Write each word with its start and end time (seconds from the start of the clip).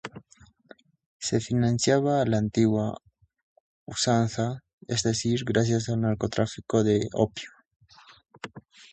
Se 1.19 1.39
financiaba 1.39 2.21
a 2.21 2.25
la 2.25 2.39
antigua 2.39 2.97
usanza, 3.85 4.63
es 4.87 5.03
decir, 5.03 5.43
gracias 5.45 5.89
al 5.89 6.01
narcotráfico 6.01 6.83
de 6.83 7.07
opio. 7.13 7.51